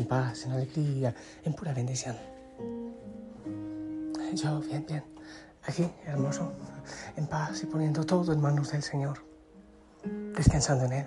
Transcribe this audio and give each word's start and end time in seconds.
en 0.00 0.06
paz, 0.06 0.44
en 0.44 0.52
alegría, 0.52 1.14
en 1.44 1.54
pura 1.54 1.72
bendición. 1.72 2.16
Yo, 4.34 4.60
bien, 4.60 4.84
bien. 4.86 5.04
Aquí, 5.66 5.90
hermoso, 6.04 6.52
en 7.16 7.26
paz 7.26 7.62
y 7.62 7.66
poniendo 7.66 8.04
todo 8.04 8.32
en 8.32 8.40
manos 8.40 8.70
del 8.72 8.82
Señor. 8.82 9.24
Descansando 10.36 10.84
en 10.84 10.92
Él. 10.92 11.06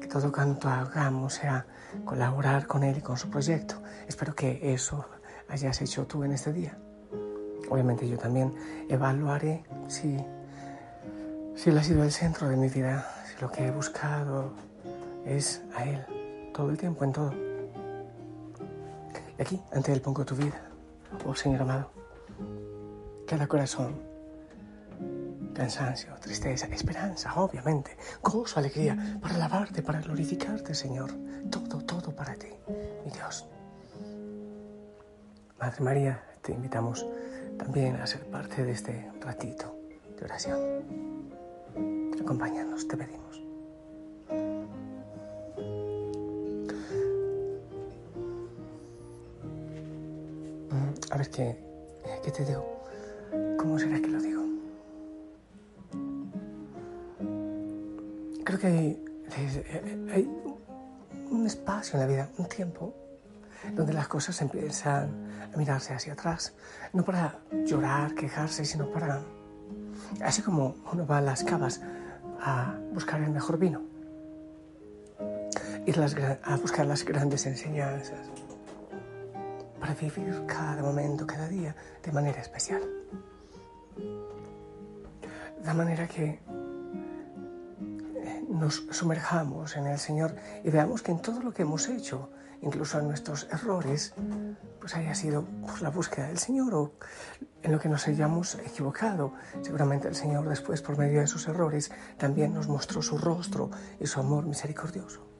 Que 0.00 0.06
todo 0.06 0.32
cuanto 0.32 0.68
hagamos 0.68 1.34
sea 1.34 1.66
colaborar 2.04 2.66
con 2.66 2.82
Él 2.82 2.98
y 2.98 3.00
con 3.00 3.16
su 3.16 3.30
proyecto. 3.30 3.82
Espero 4.08 4.34
que 4.34 4.74
eso 4.74 5.06
hayas 5.48 5.80
hecho 5.80 6.06
tú 6.06 6.24
en 6.24 6.32
este 6.32 6.52
día. 6.52 6.76
Obviamente 7.70 8.08
yo 8.08 8.18
también 8.18 8.52
evaluaré 8.88 9.64
si, 9.88 10.18
si 11.54 11.70
Él 11.70 11.78
ha 11.78 11.84
sido 11.84 12.02
el 12.02 12.12
centro 12.12 12.48
de 12.48 12.56
mi 12.56 12.68
vida, 12.68 13.06
si 13.26 13.40
lo 13.40 13.50
que 13.50 13.66
he 13.66 13.70
buscado 13.70 14.52
es 15.24 15.62
a 15.74 15.84
Él, 15.84 16.04
todo 16.52 16.70
el 16.70 16.76
tiempo, 16.76 17.04
en 17.04 17.12
todo. 17.12 17.53
Y 19.38 19.42
aquí, 19.42 19.60
ante 19.72 19.92
Él 19.92 20.00
pongo 20.00 20.24
tu 20.24 20.36
vida, 20.36 20.60
oh 21.26 21.34
Señor 21.34 21.62
amado. 21.62 21.90
Cada 23.26 23.46
corazón, 23.46 23.94
cansancio, 25.54 26.14
tristeza, 26.20 26.66
esperanza, 26.66 27.32
obviamente, 27.34 27.96
gozo, 28.22 28.58
alegría, 28.58 29.18
para 29.20 29.36
alabarte, 29.36 29.82
para 29.82 30.00
glorificarte, 30.00 30.74
Señor. 30.74 31.10
Todo, 31.50 31.78
todo 31.80 32.14
para 32.14 32.34
ti, 32.34 32.48
mi 33.04 33.10
Dios. 33.10 33.46
Madre 35.58 35.80
María, 35.82 36.22
te 36.42 36.52
invitamos 36.52 37.06
también 37.58 37.96
a 37.96 38.06
ser 38.06 38.28
parte 38.30 38.64
de 38.64 38.72
este 38.72 39.10
ratito 39.20 39.74
de 40.18 40.24
oración. 40.24 40.60
Acompáñanos, 42.20 42.86
te 42.86 42.96
pedimos. 42.96 43.23
Ver 51.16 51.30
qué, 51.30 51.56
qué 52.24 52.30
te 52.32 52.44
digo. 52.44 52.82
¿Cómo 53.56 53.78
será 53.78 54.00
que 54.00 54.08
lo 54.08 54.20
digo? 54.20 54.42
Creo 58.44 58.58
que 58.58 58.66
hay, 58.66 59.02
hay 60.12 60.30
un 61.30 61.46
espacio 61.46 61.94
en 61.94 62.00
la 62.00 62.06
vida, 62.06 62.28
un 62.36 62.46
tiempo, 62.48 62.92
donde 63.74 63.92
las 63.92 64.08
cosas 64.08 64.40
empiezan 64.42 65.08
a 65.52 65.56
mirarse 65.56 65.94
hacia 65.94 66.14
atrás. 66.14 66.52
No 66.92 67.04
para 67.04 67.38
llorar, 67.64 68.14
quejarse, 68.14 68.64
sino 68.64 68.90
para, 68.90 69.22
así 70.20 70.42
como 70.42 70.74
uno 70.92 71.06
va 71.06 71.18
a 71.18 71.22
las 71.22 71.44
cavas 71.44 71.80
a 72.40 72.76
buscar 72.92 73.22
el 73.22 73.30
mejor 73.30 73.58
vino, 73.58 73.82
ir 75.86 75.96
a 76.42 76.56
buscar 76.56 76.86
las 76.86 77.04
grandes 77.04 77.46
enseñanzas, 77.46 78.18
para 79.84 79.96
vivir 79.96 80.46
cada 80.46 80.80
momento, 80.80 81.26
cada 81.26 81.46
día 81.46 81.76
de 82.02 82.10
manera 82.10 82.40
especial. 82.40 82.80
De 85.62 85.74
manera 85.74 86.08
que 86.08 86.40
eh, 88.16 88.44
nos 88.48 88.86
sumerjamos 88.90 89.76
en 89.76 89.86
el 89.88 89.98
Señor 89.98 90.36
y 90.64 90.70
veamos 90.70 91.02
que 91.02 91.12
en 91.12 91.20
todo 91.20 91.42
lo 91.42 91.52
que 91.52 91.64
hemos 91.64 91.86
hecho, 91.90 92.30
incluso 92.62 92.98
en 92.98 93.08
nuestros 93.08 93.46
errores, 93.52 94.14
pues 94.80 94.96
haya 94.96 95.14
sido 95.14 95.44
por 95.44 95.82
la 95.82 95.90
búsqueda 95.90 96.28
del 96.28 96.38
Señor 96.38 96.74
o 96.74 96.92
en 97.62 97.70
lo 97.70 97.78
que 97.78 97.90
nos 97.90 98.08
hayamos 98.08 98.54
equivocado. 98.54 99.34
Seguramente 99.60 100.08
el 100.08 100.14
Señor 100.14 100.48
después, 100.48 100.80
por 100.80 100.96
medio 100.96 101.20
de 101.20 101.26
sus 101.26 101.46
errores, 101.46 101.92
también 102.16 102.54
nos 102.54 102.68
mostró 102.68 103.02
su 103.02 103.18
rostro 103.18 103.70
y 104.00 104.06
su 104.06 104.18
amor 104.18 104.46
misericordioso. 104.46 105.33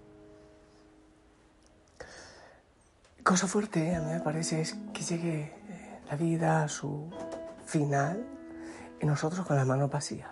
Cosa 3.24 3.46
fuerte, 3.46 3.94
a 3.94 4.02
mí 4.02 4.12
me 4.12 4.20
parece, 4.20 4.60
es 4.60 4.76
que 4.92 5.02
llegue 5.02 5.40
eh, 5.40 6.00
la 6.10 6.14
vida 6.14 6.62
a 6.62 6.68
su 6.68 7.08
final 7.64 8.22
y 9.00 9.06
nosotros 9.06 9.46
con 9.46 9.56
las 9.56 9.66
manos 9.66 9.90
vacías. 9.90 10.28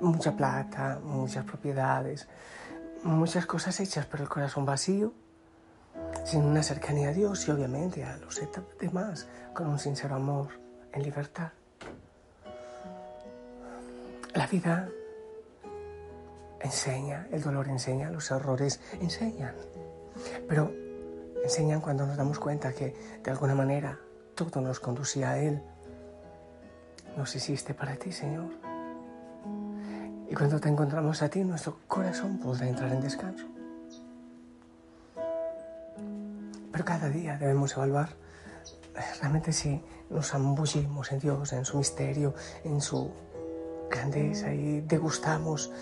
Mucha 0.00 0.36
plata, 0.36 1.00
muchas 1.02 1.44
propiedades, 1.44 2.28
muchas 3.02 3.46
cosas 3.46 3.80
hechas, 3.80 4.06
pero 4.06 4.22
el 4.22 4.28
corazón 4.28 4.64
vacío, 4.64 5.12
sin 6.24 6.44
una 6.44 6.62
cercanía 6.62 7.08
a 7.08 7.12
Dios 7.12 7.48
y 7.48 7.50
obviamente 7.50 8.04
a 8.04 8.16
los 8.18 8.40
demás, 8.78 9.26
con 9.52 9.66
un 9.66 9.80
sincero 9.80 10.14
amor 10.14 10.50
en 10.92 11.02
libertad. 11.02 11.50
La 14.34 14.46
vida 14.46 14.88
enseña, 16.60 17.26
el 17.32 17.42
dolor 17.42 17.66
enseña, 17.66 18.08
los 18.08 18.30
errores 18.30 18.80
enseñan, 19.00 19.56
pero 20.48 20.79
enseñan 21.42 21.80
cuando 21.80 22.06
nos 22.06 22.16
damos 22.16 22.38
cuenta 22.38 22.72
que 22.72 22.94
de 23.22 23.30
alguna 23.30 23.54
manera 23.54 23.98
todo 24.34 24.60
nos 24.60 24.80
conducía 24.80 25.30
a 25.30 25.38
Él. 25.38 25.62
Nos 27.16 27.34
hiciste 27.34 27.74
para 27.74 27.96
ti, 27.96 28.12
Señor. 28.12 28.50
Y 30.28 30.34
cuando 30.34 30.60
te 30.60 30.68
encontramos 30.68 31.22
a 31.22 31.28
ti, 31.28 31.42
nuestro 31.42 31.78
corazón 31.88 32.38
podrá 32.38 32.68
entrar 32.68 32.92
en 32.92 33.00
descanso. 33.00 33.46
Pero 36.72 36.84
cada 36.84 37.08
día 37.08 37.36
debemos 37.36 37.76
evaluar 37.76 38.10
eh, 38.94 39.00
realmente 39.20 39.52
si 39.52 39.82
nos 40.08 40.32
ambullimos 40.34 41.10
en 41.12 41.18
Dios, 41.18 41.52
en 41.52 41.64
su 41.64 41.78
misterio, 41.78 42.34
en 42.64 42.80
su 42.80 43.10
grandeza 43.90 44.52
y 44.54 44.80
degustamos 44.82 45.72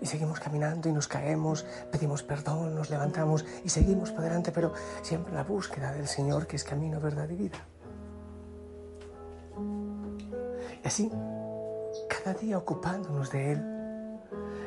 y 0.00 0.06
seguimos 0.06 0.40
caminando 0.40 0.88
y 0.88 0.92
nos 0.92 1.08
caemos, 1.08 1.64
pedimos 1.90 2.22
perdón, 2.22 2.74
nos 2.74 2.90
levantamos 2.90 3.44
y 3.64 3.68
seguimos 3.68 4.10
para 4.10 4.22
adelante, 4.22 4.52
pero 4.52 4.72
siempre 5.02 5.30
en 5.30 5.36
la 5.36 5.44
búsqueda 5.44 5.92
del 5.92 6.06
Señor 6.06 6.46
que 6.46 6.56
es 6.56 6.64
camino, 6.64 7.00
verdad 7.00 7.28
y 7.30 7.36
vida. 7.36 7.58
Y 10.82 10.86
así, 10.86 11.10
cada 12.08 12.34
día 12.34 12.58
ocupándonos 12.58 13.30
de 13.30 13.52
Él, 13.52 13.64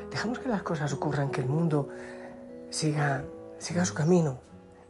dejamos 0.10 0.40
que 0.40 0.50
las 0.50 0.64
cosas 0.64 0.92
ocurran, 0.94 1.30
que 1.30 1.42
el 1.42 1.48
mundo 1.48 1.90
siga, 2.70 3.24
siga 3.60 3.86
su 3.86 3.94
camino, 3.94 4.40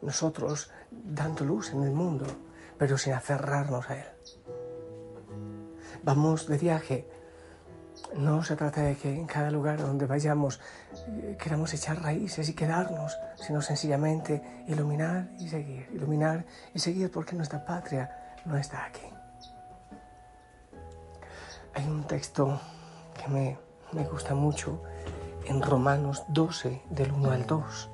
nosotros 0.00 0.70
dando 0.90 1.44
luz 1.44 1.72
en 1.72 1.82
el 1.82 1.92
mundo, 1.92 2.26
pero 2.78 2.96
sin 2.96 3.12
aferrarnos 3.12 3.90
a 3.90 3.96
Él. 3.96 4.06
Vamos 6.02 6.46
de 6.46 6.56
viaje, 6.56 7.08
no 8.16 8.42
se 8.42 8.56
trata 8.56 8.82
de 8.82 8.96
que 8.96 9.14
en 9.14 9.26
cada 9.26 9.50
lugar 9.50 9.78
donde 9.78 10.06
vayamos 10.06 10.60
eh, 11.08 11.36
queramos 11.40 11.72
echar 11.74 12.02
raíces 12.02 12.48
y 12.48 12.54
quedarnos, 12.54 13.18
sino 13.36 13.62
sencillamente 13.62 14.64
iluminar 14.66 15.28
y 15.38 15.48
seguir, 15.48 15.88
iluminar 15.92 16.44
y 16.74 16.78
seguir 16.78 17.10
porque 17.10 17.36
nuestra 17.36 17.64
patria 17.64 18.38
no 18.44 18.56
está 18.56 18.84
aquí. 18.84 19.06
Hay 21.74 21.86
un 21.86 22.04
texto 22.04 22.60
que 23.14 23.28
me, 23.28 23.58
me 23.92 24.04
gusta 24.04 24.34
mucho 24.34 24.82
en 25.46 25.62
Romanos 25.62 26.24
12, 26.28 26.82
del 26.90 27.12
1 27.12 27.30
al 27.30 27.46
2. 27.46 27.90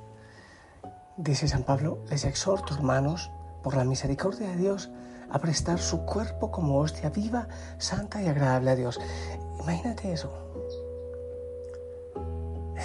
Dice 1.17 1.47
San 1.47 1.63
Pablo, 1.63 1.99
les 2.09 2.25
exhorto, 2.25 2.75
hermanos, 2.75 3.31
por 3.63 3.77
la 3.77 3.85
misericordia 3.85 4.49
de 4.49 4.57
Dios, 4.57 4.91
a 5.31 5.39
prestar 5.39 5.79
su 5.79 6.05
cuerpo 6.05 6.51
como 6.51 6.79
hostia 6.79 7.11
viva, 7.11 7.49
santa 7.79 8.23
y 8.23 8.27
agradable 8.27 8.71
a 8.71 8.77
Dios. 8.77 9.01
Imagínate 9.65 10.13
eso. 10.13 10.31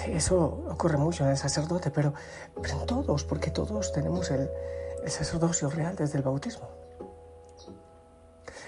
Eso 0.06 0.64
ocurre 0.70 0.96
mucho 0.96 1.24
en 1.24 1.30
el 1.30 1.36
sacerdote, 1.36 1.90
pero, 1.90 2.14
pero 2.60 2.80
en 2.80 2.86
todos, 2.86 3.24
porque 3.24 3.50
todos 3.50 3.92
tenemos 3.92 4.30
el, 4.30 4.48
el 5.04 5.10
sacerdocio 5.10 5.68
real 5.68 5.94
desde 5.94 6.18
el 6.18 6.24
bautismo. 6.24 6.68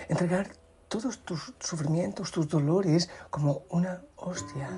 Entregar 0.09 0.51
todos 0.89 1.21
tus 1.21 1.55
sufrimientos, 1.59 2.31
tus 2.33 2.49
dolores, 2.49 3.09
como 3.31 3.63
una 3.71 4.03
hostia 4.17 4.69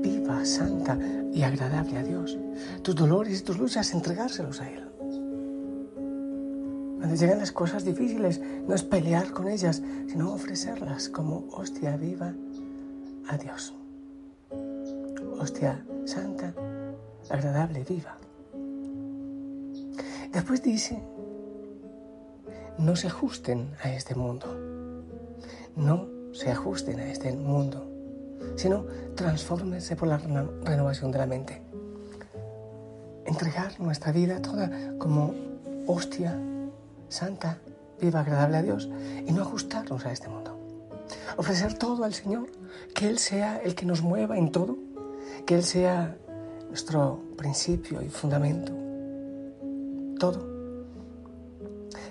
viva, 0.00 0.42
santa 0.46 0.96
y 1.32 1.42
agradable 1.42 1.98
a 1.98 2.02
Dios. 2.02 2.38
Tus 2.82 2.94
dolores 2.94 3.40
y 3.40 3.44
tus 3.44 3.58
luchas, 3.58 3.92
entregárselos 3.92 4.60
a 4.62 4.70
Él. 4.70 4.88
Cuando 6.98 7.14
llegan 7.14 7.38
las 7.38 7.52
cosas 7.52 7.84
difíciles, 7.84 8.40
no 8.66 8.74
es 8.74 8.82
pelear 8.82 9.30
con 9.30 9.46
ellas, 9.46 9.80
sino 10.08 10.34
ofrecerlas 10.34 11.08
como 11.08 11.46
hostia 11.52 11.96
viva 11.96 12.34
a 13.28 13.38
Dios. 13.38 13.72
Hostia 15.38 15.84
santa, 16.04 16.52
agradable, 17.30 17.84
viva. 17.84 18.16
Después 20.32 20.60
dice, 20.60 21.00
no 22.78 22.96
se 22.96 23.06
ajusten 23.06 23.70
a 23.82 23.92
este 23.92 24.16
mundo. 24.16 24.46
No 25.76 26.08
se 26.32 26.50
ajusten 26.50 26.98
a 26.98 27.10
este 27.10 27.32
mundo, 27.32 27.88
sino 28.56 28.84
transfórmense 29.14 29.94
por 29.94 30.08
la 30.08 30.18
renovación 30.18 31.12
de 31.12 31.18
la 31.18 31.26
mente. 31.26 31.62
Entregar 33.24 33.78
nuestra 33.80 34.10
vida 34.10 34.42
toda 34.42 34.70
como 34.98 35.32
hostia 35.86 36.36
santa, 37.08 37.58
viva, 38.00 38.20
agradable 38.20 38.56
a 38.58 38.62
Dios 38.62 38.88
y 39.26 39.32
no 39.32 39.42
ajustarnos 39.42 40.04
a 40.06 40.12
este 40.12 40.28
mundo. 40.28 40.58
Ofrecer 41.36 41.74
todo 41.74 42.04
al 42.04 42.14
Señor, 42.14 42.50
que 42.94 43.08
Él 43.08 43.18
sea 43.18 43.58
el 43.58 43.74
que 43.74 43.86
nos 43.86 44.02
mueva 44.02 44.38
en 44.38 44.52
todo, 44.52 44.76
que 45.46 45.54
Él 45.54 45.62
sea 45.62 46.16
nuestro 46.68 47.20
principio 47.36 48.02
y 48.02 48.08
fundamento, 48.08 48.72
todo. 50.18 50.46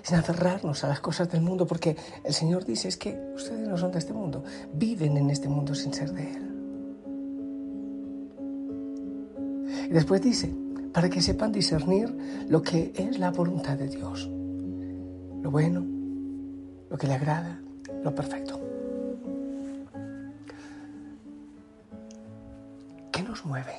Sin 0.02 0.16
aferrarnos 0.16 0.84
a 0.84 0.88
las 0.88 1.00
cosas 1.00 1.30
del 1.30 1.42
mundo, 1.42 1.66
porque 1.66 1.96
el 2.24 2.32
Señor 2.32 2.64
dice 2.64 2.88
es 2.88 2.96
que 2.96 3.32
ustedes 3.34 3.68
no 3.68 3.76
son 3.76 3.92
de 3.92 3.98
este 3.98 4.12
mundo, 4.12 4.42
viven 4.72 5.16
en 5.16 5.30
este 5.30 5.48
mundo 5.48 5.74
sin 5.74 5.92
ser 5.92 6.12
de 6.12 6.32
Él. 6.32 6.44
Y 9.90 9.92
después 9.92 10.20
dice, 10.20 10.50
para 10.92 11.08
que 11.08 11.20
sepan 11.20 11.52
discernir 11.52 12.14
lo 12.48 12.62
que 12.62 12.92
es 12.96 13.18
la 13.18 13.30
voluntad 13.30 13.76
de 13.76 13.88
Dios 13.88 14.30
lo 15.42 15.50
bueno, 15.50 15.84
lo 16.90 16.98
que 16.98 17.06
le 17.06 17.14
agrada, 17.14 17.60
lo 18.02 18.14
perfecto. 18.14 18.60
¿Qué 23.12 23.22
nos 23.22 23.44
mueve? 23.44 23.74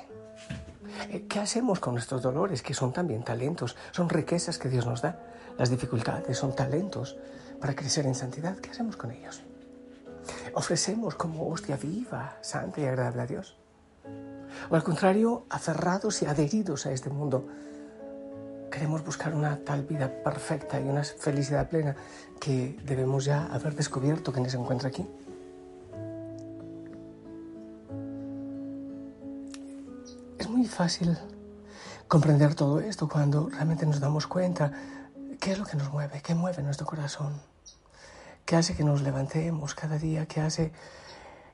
Eh, 1.10 1.26
¿Qué 1.28 1.40
hacemos 1.40 1.80
con 1.80 1.94
nuestros 1.94 2.22
dolores, 2.22 2.62
que 2.62 2.74
son 2.74 2.94
también 2.94 3.24
talentos, 3.24 3.76
son 3.92 4.10
riquezas 4.10 4.58
que 4.58 4.70
Dios 4.70 4.86
nos 4.86 5.02
da? 5.02 5.20
Las 5.58 5.70
dificultades 5.70 6.38
son 6.38 6.56
talentos 6.56 7.18
para 7.60 7.76
crecer 7.76 8.06
en 8.06 8.16
santidad. 8.16 8.58
¿Qué 8.58 8.70
hacemos 8.70 8.96
con 8.96 9.12
ellos? 9.12 9.42
¿Ofrecemos 10.54 11.16
como 11.16 11.50
hostia 11.50 11.78
viva, 11.78 12.38
santa 12.42 12.82
y 12.82 12.86
agradable 12.86 13.22
a 13.22 13.28
Dios? 13.28 13.58
¿O 14.70 14.76
al 14.76 14.84
contrario, 14.84 15.46
aferrados 15.50 16.22
y 16.22 16.26
adheridos 16.26 16.86
a 16.86 16.92
este 16.92 17.10
mundo, 17.10 17.48
queremos 18.80 19.04
buscar 19.04 19.36
una 19.36 19.58
tal 19.66 19.84
vida 19.84 20.10
perfecta 20.24 20.80
y 20.80 20.88
una 20.88 21.04
felicidad 21.04 21.68
plena 21.68 21.98
que 22.40 22.80
debemos 22.86 23.26
ya 23.26 23.46
haber 23.48 23.76
descubierto 23.76 24.32
que 24.32 24.50
se 24.50 24.56
encuentra 24.56 24.88
aquí. 24.88 25.06
Es 30.38 30.48
muy 30.48 30.66
fácil 30.66 31.18
comprender 32.08 32.56
todo 32.56 32.80
esto 32.80 33.10
cuando 33.10 33.50
realmente 33.50 33.86
nos 33.86 34.00
damos 34.00 34.28
cuenta 34.28 34.72
qué 35.42 35.52
es 35.52 35.60
lo 35.60 35.66
que 35.66 35.76
nos 35.76 35.92
mueve, 35.92 36.22
qué 36.22 36.34
mueve 36.34 36.64
nuestro 36.64 36.88
corazón, 36.88 37.34
qué 38.46 38.56
hace 38.56 38.78
que 38.78 38.86
nos 38.86 39.02
levantemos 39.02 39.76
cada 39.76 39.98
día, 39.98 40.26
qué 40.26 40.40
hace 40.40 40.72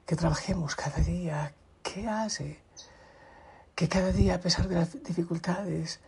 que 0.06 0.16
trabajemos 0.16 0.76
cada 0.76 1.00
día, 1.00 1.56
qué 1.82 2.08
hace 2.08 2.60
que 3.74 3.90
cada 3.90 4.12
día, 4.12 4.36
a 4.36 4.40
pesar 4.40 4.68
de 4.68 4.76
las 4.76 5.04
dificultades, 5.04 6.02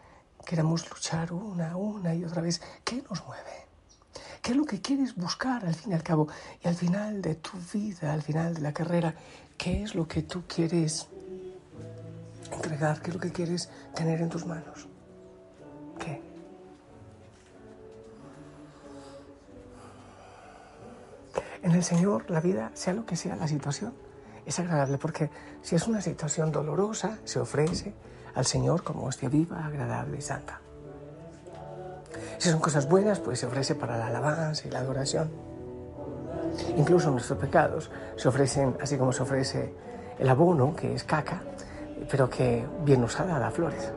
queremos 0.46 0.90
luchar 0.90 1.34
una, 1.34 1.76
una 1.76 2.14
y 2.16 2.24
otra 2.24 2.42
vez. 2.42 2.62
¿Qué 2.84 3.04
nos 3.10 3.26
mueve? 3.26 3.68
¿Qué 4.42 4.52
es 4.52 4.58
lo 4.58 4.66
que 4.66 4.82
quieres 4.82 5.16
buscar 5.16 5.66
al 5.66 5.76
fin 5.76 5.92
y 5.92 5.96
al 5.96 6.04
cabo? 6.04 6.28
Y 6.64 6.68
al 6.68 6.76
final 6.76 7.22
de 7.22 7.36
tu 7.36 7.58
vida, 7.74 8.14
al 8.14 8.22
final 8.22 8.54
de 8.54 8.62
la 8.62 8.74
carrera, 8.74 9.14
¿qué 9.58 9.84
es 9.84 9.96
lo 9.96 10.08
que 10.08 10.22
tú 10.24 10.44
quieres 10.48 11.08
entregar? 12.52 13.02
¿Qué 13.02 13.10
es 13.10 13.16
lo 13.16 13.20
que 13.20 13.32
quieres 13.32 13.70
tener 13.94 14.22
en 14.22 14.30
tus 14.30 14.46
manos? 14.46 14.88
¿Qué? 16.00 16.22
En 21.62 21.72
el 21.72 21.84
Señor 21.84 22.30
la 22.30 22.40
vida, 22.40 22.72
sea 22.74 22.94
lo 22.94 23.06
que 23.06 23.18
sea 23.18 23.36
la 23.36 23.48
situación, 23.48 23.94
es 24.46 24.60
agradable 24.60 24.98
porque 24.98 25.30
si 25.62 25.76
es 25.76 25.88
una 25.88 26.00
situación 26.00 26.54
dolorosa, 26.54 27.20
se 27.26 27.40
ofrece, 27.40 27.94
al 28.38 28.46
Señor 28.46 28.84
como 28.84 29.06
hostia 29.06 29.30
viva, 29.30 29.66
agradable 29.66 30.18
y 30.18 30.22
santa. 30.22 30.62
Si 32.38 32.50
son 32.50 32.60
cosas 32.60 32.88
buenas, 32.88 33.20
pues 33.20 33.40
se 33.40 33.48
ofrece 33.48 33.74
para 33.74 33.98
la 33.98 34.08
alabanza 34.08 34.68
y 34.68 34.72
la 34.72 34.80
adoración. 34.80 35.32
Incluso 36.78 37.10
nuestros 37.10 37.40
pecados 37.40 37.90
se 38.16 38.28
ofrecen, 38.28 38.78
así 38.80 38.96
como 38.96 39.12
se 39.12 39.24
ofrece 39.24 39.74
el 40.20 40.30
abono, 40.30 40.76
que 40.76 40.94
es 40.94 41.04
caca, 41.04 41.42
pero 42.12 42.30
que 42.30 42.64
bien 42.86 43.04
usada 43.04 43.40
da 43.40 43.50
flores. 43.50 43.92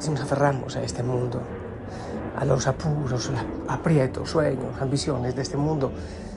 Si 0.00 0.10
nos 0.10 0.20
aferramos 0.20 0.74
a 0.74 0.82
este 0.82 1.04
mundo, 1.04 1.40
a 2.36 2.44
los 2.44 2.66
apuros, 2.66 3.30
aprietos, 3.68 4.28
sueños, 4.28 4.80
ambiciones 4.80 5.36
de 5.36 5.42
este 5.42 5.56
mundo, 5.56 5.92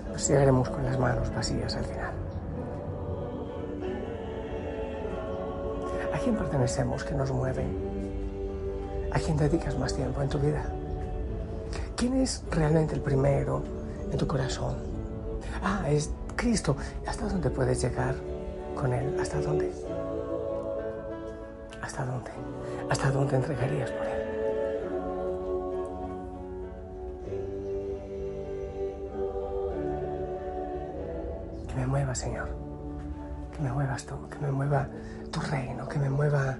pues 0.10 0.28
llegaremos 0.28 0.70
con 0.70 0.86
las 0.86 1.00
manos 1.00 1.34
vacías 1.34 1.76
al 1.76 1.86
final. 1.86 2.17
Quién 6.28 6.36
pertenecemos 6.36 7.06
que 7.06 7.16
nos 7.16 7.32
mueve? 7.32 7.64
¿A 9.14 9.18
quién 9.18 9.38
dedicas 9.38 9.80
más 9.80 9.94
tiempo 9.94 10.22
en 10.22 10.28
tu 10.28 10.38
vida? 10.38 10.66
¿Quién 11.96 12.18
es 12.18 12.44
realmente 12.52 12.96
el 12.96 13.00
primero 13.00 13.64
en 14.12 14.18
tu 14.18 14.28
corazón? 14.28 14.76
Ah, 15.64 15.86
es 15.90 16.12
Cristo. 16.36 16.76
¿Hasta 17.06 17.30
dónde 17.30 17.50
puedes 17.50 17.82
llegar 17.82 18.14
con 18.76 18.92
Él? 18.92 19.18
¿Hasta 19.22 19.40
dónde? 19.40 19.72
¿Hasta 21.82 22.06
dónde? 22.06 22.32
¿Hasta 22.90 23.10
dónde 23.10 23.36
entregarías 23.38 23.92
por 23.92 24.06
Él? 24.06 24.22
Que 31.70 31.76
me 31.76 31.88
mueva, 31.88 32.14
Señor. 32.14 32.50
Que 33.56 33.64
me 33.64 33.72
muevas 33.72 34.06
tú, 34.06 34.28
que 34.28 34.38
me 34.40 34.52
mueva 34.52 34.90
tu 35.38 35.52
reino, 35.52 35.88
que 35.88 36.00
me 36.00 36.10
mueva 36.10 36.58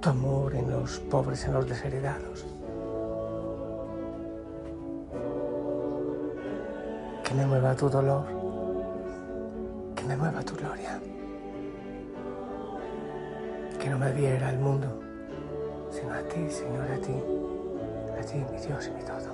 tu 0.00 0.08
amor 0.08 0.54
en 0.54 0.70
los 0.70 1.00
pobres, 1.00 1.44
en 1.46 1.52
los 1.52 1.68
desheredados. 1.68 2.46
Que 7.24 7.34
me 7.34 7.46
mueva 7.46 7.74
tu 7.74 7.88
dolor, 7.88 8.26
que 9.96 10.04
me 10.04 10.16
mueva 10.16 10.42
tu 10.42 10.54
gloria. 10.54 11.00
Que 13.80 13.90
no 13.90 13.98
me 13.98 14.12
diera 14.12 14.50
el 14.50 14.58
mundo, 14.58 15.00
sino 15.90 16.12
a 16.12 16.22
ti, 16.22 16.48
Señor, 16.50 16.90
a 16.90 16.98
ti, 17.00 17.16
a 18.18 18.22
ti, 18.24 18.38
mi 18.52 18.58
Dios 18.64 18.86
y 18.86 18.90
mi 18.92 19.02
todo. 19.02 19.29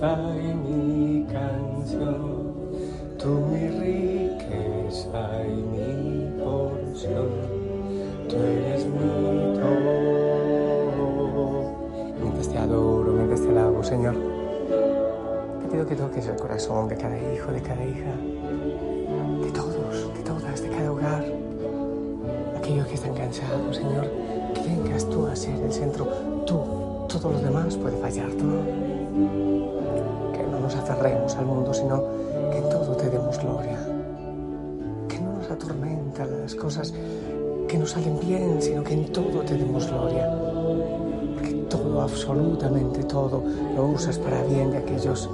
Esperanza 0.00 0.32
y 0.40 0.54
mi 0.54 1.26
canción, 1.26 2.54
tú 3.18 3.28
mi 3.50 3.68
riqueza 3.68 5.44
y 5.46 5.62
mi 5.62 6.42
porción, 6.42 7.28
tú 8.28 8.36
eres 8.36 8.86
mi 8.86 9.58
todo. 9.58 10.40
Mientras 12.22 12.48
te 12.48 12.58
adoro, 12.58 13.12
mientras 13.12 13.42
te 13.42 13.48
alabo, 13.50 13.82
Señor, 13.82 14.14
te 15.60 15.68
pido 15.70 15.86
que 15.86 15.96
toques 15.96 16.26
el 16.28 16.36
corazón 16.36 16.88
de 16.88 16.96
cada 16.96 17.18
hijo, 17.18 17.52
de 17.52 17.60
cada 17.60 17.84
hija, 17.84 18.14
de 19.42 19.50
todos, 19.52 20.14
de 20.14 20.22
todas, 20.22 20.62
de 20.62 20.70
cada 20.70 20.92
hogar, 20.92 21.24
aquellos 22.56 22.86
que 22.86 22.94
están 22.94 23.14
cansados, 23.14 23.76
Señor, 23.76 24.06
que 24.54 24.62
vengas 24.62 25.04
tú 25.10 25.26
a 25.26 25.36
ser 25.36 25.60
el 25.62 25.72
centro, 25.72 26.06
tú 26.46 26.58
todo 27.06 27.32
lo 27.32 27.40
demás 27.40 27.76
puede 27.76 27.98
fallar, 27.98 28.32
¿no? 28.34 28.99
Que 30.32 30.42
no 30.42 30.60
nos 30.60 30.74
aferremos 30.74 31.34
al 31.36 31.46
mundo, 31.46 31.72
sino 31.74 32.02
que 32.50 32.58
en 32.58 32.68
todo 32.68 32.96
te 32.96 33.10
demos 33.10 33.38
gloria. 33.38 33.78
Que 35.08 35.20
no 35.20 35.32
nos 35.38 35.50
atormenta 35.50 36.26
las 36.26 36.54
cosas 36.54 36.92
que 37.68 37.78
nos 37.78 37.90
salen 37.90 38.18
bien, 38.20 38.60
sino 38.60 38.82
que 38.82 38.94
en 38.94 39.12
todo 39.12 39.40
te 39.40 39.56
demos 39.56 39.86
gloria. 39.88 40.28
Porque 41.34 41.52
todo, 41.68 42.02
absolutamente 42.02 43.04
todo, 43.04 43.42
lo 43.76 43.86
usas 43.86 44.18
para 44.18 44.42
bien 44.44 44.70
de 44.70 44.78
aquellos 44.78 45.28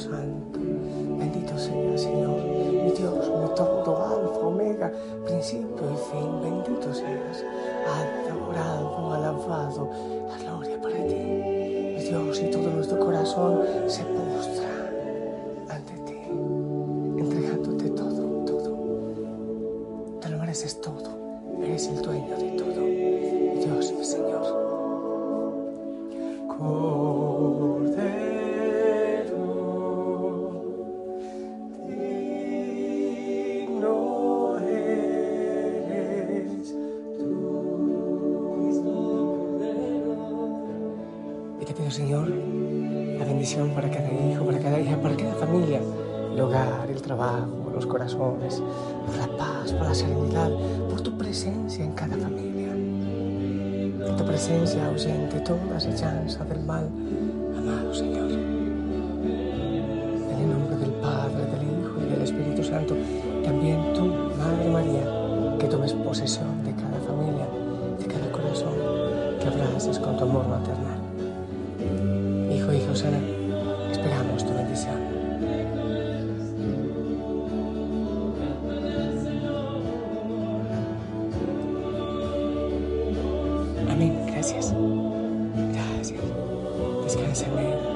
santo. 0.00 0.58
Bendito 1.18 1.58
sea, 1.58 1.98
Señor, 1.98 2.42
mi 2.42 2.90
Dios, 2.92 3.14
mi 3.14 3.54
todo, 3.54 3.96
alfa, 3.96 4.46
omega, 4.46 4.92
principio 5.26 5.90
y 5.92 5.96
fin. 6.10 6.40
Bendito 6.42 6.92
seas. 6.94 7.44
Adorado, 7.86 9.12
alabado, 9.12 9.90
la 10.28 10.38
gloria 10.38 10.80
para 10.80 11.06
ti. 11.06 11.14
Mi 11.14 12.02
Dios, 12.02 12.40
y 12.40 12.50
todo 12.50 12.70
nuestro 12.70 12.98
corazón 12.98 13.62
se 13.86 14.02
postra 14.04 14.29
para 43.68 43.90
cada 43.90 44.10
hijo, 44.10 44.44
para 44.44 44.58
cada 44.58 44.80
hija, 44.80 44.96
para 44.96 45.14
cada 45.14 45.34
familia, 45.34 45.80
el 46.32 46.40
hogar, 46.40 46.88
el 46.88 47.02
trabajo, 47.02 47.70
los 47.74 47.84
corazones, 47.84 48.62
por 49.04 49.16
la 49.16 49.26
paz, 49.36 49.72
por 49.72 49.86
la 49.86 49.94
serenidad, 49.94 50.50
por 50.88 51.02
tu 51.02 51.16
presencia 51.18 51.84
en 51.84 51.92
cada 51.92 52.16
familia. 52.16 52.70
En 52.72 54.16
tu 54.16 54.24
presencia 54.24 54.86
ausente 54.88 55.40
toda 55.40 55.76
acechanza 55.76 56.42
del 56.44 56.60
mal, 56.60 56.88
amado 57.56 57.92
Señor. 57.92 58.30
En 58.30 58.40
el 60.40 60.48
nombre 60.48 60.76
del 60.78 60.92
Padre, 60.92 61.44
del 61.44 61.62
Hijo 61.62 62.00
y 62.00 62.10
del 62.10 62.22
Espíritu 62.22 62.64
Santo, 62.64 62.96
también 63.44 63.92
tú, 63.92 64.06
Madre 64.38 64.70
María, 64.70 65.58
que 65.58 65.66
tomes 65.66 65.92
posesión 65.92 66.64
de 66.64 66.72
cada 66.72 66.98
familia, 67.00 67.46
de 67.98 68.06
cada 68.06 68.32
corazón, 68.32 68.72
que 69.38 69.48
abraces 69.48 69.98
con 69.98 70.16
tu 70.16 70.24
amor 70.24 70.48
maternal. 70.48 70.98
Hijo 72.50 72.72
y 72.72 72.80
Josana, 72.86 73.18
Gracias. 84.50 84.74
Gracias. 85.54 86.20
Descanse 87.04 87.46
bien. 87.56 87.89